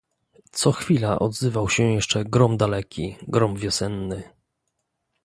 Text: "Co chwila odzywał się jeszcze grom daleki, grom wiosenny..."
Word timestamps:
"Co 0.51 0.71
chwila 0.71 1.19
odzywał 1.19 1.69
się 1.69 1.83
jeszcze 1.83 2.25
grom 2.25 2.57
daleki, 2.57 3.15
grom 3.27 3.55
wiosenny..." 3.57 4.23